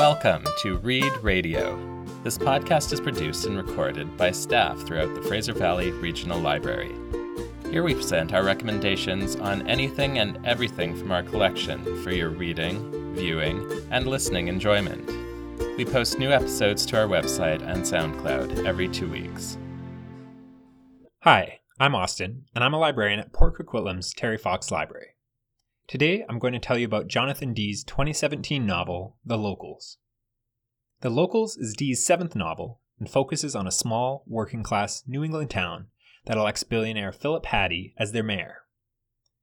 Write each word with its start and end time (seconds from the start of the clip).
Welcome 0.00 0.46
to 0.62 0.78
Read 0.78 1.12
Radio. 1.18 1.76
This 2.24 2.38
podcast 2.38 2.90
is 2.90 3.02
produced 3.02 3.44
and 3.44 3.54
recorded 3.54 4.16
by 4.16 4.30
staff 4.30 4.80
throughout 4.80 5.14
the 5.14 5.20
Fraser 5.20 5.52
Valley 5.52 5.90
Regional 5.90 6.40
Library. 6.40 6.94
Here 7.70 7.82
we 7.82 7.94
present 7.94 8.32
our 8.32 8.42
recommendations 8.42 9.36
on 9.36 9.68
anything 9.68 10.18
and 10.18 10.38
everything 10.46 10.96
from 10.96 11.12
our 11.12 11.22
collection 11.22 12.02
for 12.02 12.12
your 12.12 12.30
reading, 12.30 13.14
viewing, 13.14 13.70
and 13.90 14.06
listening 14.06 14.48
enjoyment. 14.48 15.06
We 15.76 15.84
post 15.84 16.18
new 16.18 16.30
episodes 16.30 16.86
to 16.86 16.98
our 16.98 17.06
website 17.06 17.60
and 17.60 17.82
SoundCloud 17.82 18.64
every 18.64 18.88
two 18.88 19.10
weeks. 19.10 19.58
Hi, 21.24 21.60
I'm 21.78 21.94
Austin, 21.94 22.46
and 22.54 22.64
I'm 22.64 22.72
a 22.72 22.78
librarian 22.78 23.20
at 23.20 23.34
Port 23.34 23.58
Coquitlam's 23.58 24.14
Terry 24.14 24.38
Fox 24.38 24.70
Library. 24.70 25.08
Today, 25.90 26.24
I'm 26.28 26.38
going 26.38 26.52
to 26.52 26.60
tell 26.60 26.78
you 26.78 26.86
about 26.86 27.08
Jonathan 27.08 27.52
Dee's 27.52 27.82
2017 27.82 28.64
novel, 28.64 29.16
The 29.24 29.36
Locals. 29.36 29.98
The 31.00 31.10
Locals 31.10 31.56
is 31.56 31.74
Dee's 31.74 32.06
seventh 32.06 32.36
novel 32.36 32.80
and 33.00 33.10
focuses 33.10 33.56
on 33.56 33.66
a 33.66 33.72
small, 33.72 34.22
working 34.28 34.62
class 34.62 35.02
New 35.08 35.24
England 35.24 35.50
town 35.50 35.88
that 36.26 36.36
elects 36.36 36.62
billionaire 36.62 37.10
Philip 37.10 37.44
Hadi 37.46 37.92
as 37.98 38.12
their 38.12 38.22
mayor. 38.22 38.58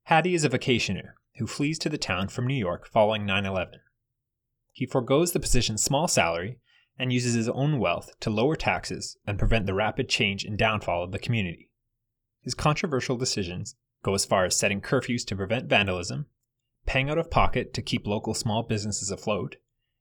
Hadi 0.05 0.36
is 0.36 0.46
a 0.46 0.50
vacationer 0.50 1.16
who 1.36 1.48
flees 1.48 1.78
to 1.80 1.90
the 1.90 1.98
town 1.98 2.30
from 2.30 2.48
New 2.48 2.55
York 2.55 2.88
following 2.88 3.26
9 3.26 3.46
11. 3.46 3.82
He 4.72 4.86
foregoes 4.86 5.34
the 5.34 5.41
position's 5.41 5.84
small 5.84 6.08
salary 6.08 6.60
and 6.98 7.12
uses 7.12 7.34
his 7.34 7.50
own 7.50 7.77
wealth 7.77 8.12
to 8.22 8.30
lower 8.30 8.55
taxes 8.55 9.18
and 9.27 9.38
prevent 9.38 9.66
the 9.66 9.74
rapid 9.74 10.08
change 10.08 10.46
and 10.46 10.58
downfall 10.58 11.04
of 11.04 11.12
the 11.12 11.20
community. 11.20 11.72
His 12.41 12.54
controversial 12.54 13.18
decisions 13.18 13.76
go 14.02 14.14
as 14.14 14.24
far 14.24 14.46
as 14.46 14.55
setting 14.55 14.80
curfews 14.80 15.26
to 15.26 15.36
prevent 15.36 15.68
vandalism 15.68 16.27
paying 16.88 17.09
out 17.09 17.18
of 17.18 17.30
pocket 17.30 17.73
to 17.73 17.82
keep 17.82 18.08
local 18.08 18.34
small 18.34 18.64
businesses 18.64 19.12
afloat, 19.12 19.58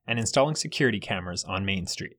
and 0.07 0.19
installing 0.19 0.55
security 0.55 1.01
cameras 1.01 1.45
on 1.45 1.67
Main 1.67 1.87
Street. 1.87 2.17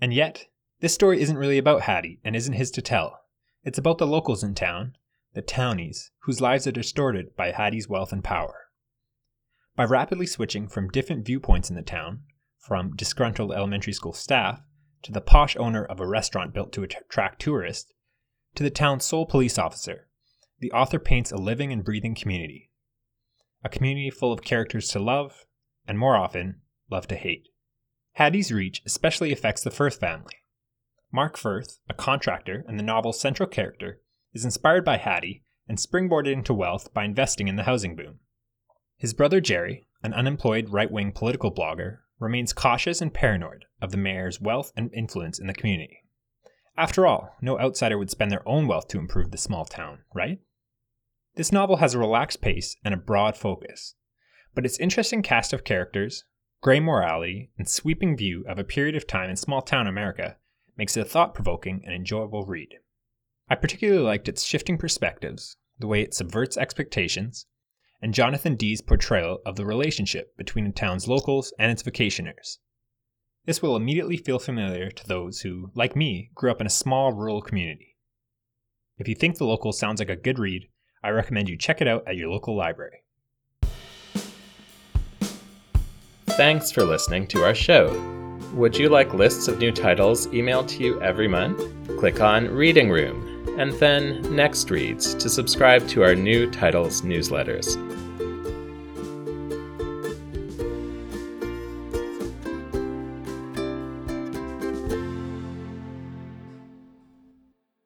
And 0.00 0.14
yet, 0.14 0.46
this 0.80 0.94
story 0.94 1.20
isn't 1.20 1.36
really 1.36 1.58
about 1.58 1.82
Hadi 1.82 2.20
and 2.24 2.36
isn't 2.36 2.54
his 2.54 2.70
to 2.70 2.82
tell. 2.82 3.20
It's 3.64 3.78
about 3.78 3.98
the 3.98 4.06
locals 4.06 4.44
in 4.44 4.54
town, 4.54 4.96
the 5.34 5.42
townies, 5.42 6.12
whose 6.20 6.40
lives 6.40 6.66
are 6.66 6.72
distorted 6.72 7.34
by 7.36 7.50
Hadi's 7.50 7.88
wealth 7.88 8.12
and 8.12 8.22
power. 8.22 8.66
By 9.74 9.84
rapidly 9.84 10.26
switching 10.26 10.68
from 10.68 10.90
different 10.90 11.26
viewpoints 11.26 11.68
in 11.68 11.74
the 11.74 11.82
town, 11.82 12.22
from 12.58 12.94
disgruntled 12.94 13.52
elementary 13.52 13.92
school 13.92 14.12
staff 14.12 14.62
to 15.02 15.10
the 15.10 15.20
posh 15.20 15.56
owner 15.56 15.84
of 15.84 16.00
a 16.00 16.06
restaurant 16.06 16.54
built 16.54 16.72
to 16.74 16.84
attract 16.84 17.42
tourists, 17.42 17.92
to 18.54 18.62
the 18.62 18.70
town's 18.70 19.04
sole 19.04 19.26
police 19.26 19.58
officer, 19.58 20.08
the 20.60 20.70
author 20.70 21.00
paints 21.00 21.32
a 21.32 21.36
living 21.36 21.72
and 21.72 21.84
breathing 21.84 22.14
community 22.14 22.70
a 23.64 23.68
community 23.68 24.10
full 24.10 24.32
of 24.32 24.42
characters 24.42 24.88
to 24.88 24.98
love, 24.98 25.46
and 25.88 25.98
more 25.98 26.16
often, 26.16 26.60
love 26.90 27.08
to 27.08 27.16
hate. 27.16 27.48
Hadi's 28.12 28.52
reach 28.52 28.82
especially 28.86 29.32
affects 29.32 29.64
the 29.64 29.70
Firth 29.70 29.98
family. 29.98 30.34
Mark 31.10 31.36
Firth, 31.36 31.78
a 31.88 31.94
contractor 31.94 32.64
and 32.68 32.78
the 32.78 32.84
novel's 32.84 33.20
central 33.20 33.48
character, 33.48 34.00
is 34.32 34.44
inspired 34.44 34.84
by 34.84 34.98
Hattie 34.98 35.44
and 35.68 35.78
springboarded 35.78 36.32
into 36.32 36.52
wealth 36.52 36.92
by 36.92 37.04
investing 37.04 37.48
in 37.48 37.56
the 37.56 37.62
housing 37.62 37.96
boom. 37.96 38.18
His 38.96 39.14
brother 39.14 39.40
Jerry, 39.40 39.86
an 40.02 40.12
unemployed 40.12 40.68
right 40.70 40.90
wing 40.90 41.12
political 41.12 41.52
blogger, 41.52 41.98
remains 42.18 42.52
cautious 42.52 43.00
and 43.00 43.12
paranoid 43.12 43.64
of 43.80 43.90
the 43.90 43.96
mayor's 43.96 44.40
wealth 44.40 44.72
and 44.76 44.92
influence 44.92 45.38
in 45.38 45.46
the 45.46 45.54
community. 45.54 46.02
After 46.76 47.06
all, 47.06 47.36
no 47.40 47.58
outsider 47.58 47.96
would 47.98 48.10
spend 48.10 48.30
their 48.30 48.46
own 48.48 48.66
wealth 48.66 48.88
to 48.88 48.98
improve 48.98 49.30
the 49.30 49.38
small 49.38 49.64
town, 49.64 50.00
right? 50.14 50.38
This 51.36 51.50
novel 51.50 51.78
has 51.78 51.94
a 51.94 51.98
relaxed 51.98 52.40
pace 52.40 52.76
and 52.84 52.94
a 52.94 52.98
broad 52.98 53.36
focus, 53.36 53.96
but 54.54 54.64
its 54.64 54.78
interesting 54.78 55.20
cast 55.20 55.52
of 55.52 55.64
characters, 55.64 56.24
gray 56.62 56.78
morality, 56.78 57.50
and 57.58 57.68
sweeping 57.68 58.16
view 58.16 58.44
of 58.48 58.58
a 58.58 58.64
period 58.64 58.94
of 58.94 59.06
time 59.06 59.30
in 59.30 59.36
small 59.36 59.60
town 59.60 59.88
America 59.88 60.36
makes 60.76 60.96
it 60.96 61.00
a 61.00 61.04
thought 61.04 61.34
provoking 61.34 61.82
and 61.84 61.92
enjoyable 61.92 62.46
read. 62.46 62.68
I 63.48 63.56
particularly 63.56 64.02
liked 64.02 64.28
its 64.28 64.44
shifting 64.44 64.78
perspectives, 64.78 65.56
the 65.78 65.88
way 65.88 66.02
it 66.02 66.14
subverts 66.14 66.56
expectations, 66.56 67.46
and 68.00 68.14
Jonathan 68.14 68.54
Dee's 68.54 68.80
portrayal 68.80 69.40
of 69.44 69.56
the 69.56 69.66
relationship 69.66 70.36
between 70.36 70.66
the 70.66 70.72
town's 70.72 71.08
locals 71.08 71.52
and 71.58 71.72
its 71.72 71.82
vacationers. 71.82 72.58
This 73.44 73.60
will 73.60 73.76
immediately 73.76 74.16
feel 74.16 74.38
familiar 74.38 74.90
to 74.90 75.06
those 75.06 75.40
who, 75.40 75.70
like 75.74 75.96
me, 75.96 76.30
grew 76.34 76.52
up 76.52 76.60
in 76.60 76.66
a 76.66 76.70
small 76.70 77.12
rural 77.12 77.42
community. 77.42 77.96
If 78.98 79.08
you 79.08 79.16
think 79.16 79.36
The 79.36 79.44
local 79.44 79.72
sounds 79.72 80.00
like 80.00 80.08
a 80.08 80.16
good 80.16 80.38
read, 80.38 80.68
I 81.04 81.10
recommend 81.10 81.50
you 81.50 81.58
check 81.58 81.82
it 81.82 81.86
out 81.86 82.02
at 82.08 82.16
your 82.16 82.30
local 82.30 82.56
library. 82.56 83.02
Thanks 86.28 86.72
for 86.72 86.82
listening 86.82 87.26
to 87.28 87.44
our 87.44 87.54
show. 87.54 87.92
Would 88.54 88.76
you 88.78 88.88
like 88.88 89.12
lists 89.12 89.46
of 89.46 89.58
new 89.58 89.70
titles 89.70 90.26
emailed 90.28 90.66
to 90.68 90.82
you 90.82 91.00
every 91.02 91.28
month? 91.28 91.60
Click 91.98 92.22
on 92.22 92.48
Reading 92.48 92.88
Room 92.88 93.44
and 93.58 93.72
then 93.74 94.34
Next 94.34 94.70
Reads 94.70 95.14
to 95.16 95.28
subscribe 95.28 95.86
to 95.88 96.02
our 96.02 96.14
new 96.14 96.50
titles 96.50 97.02
newsletters. 97.02 97.76